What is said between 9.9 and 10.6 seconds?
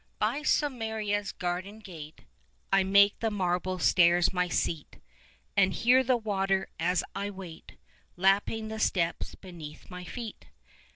my feet.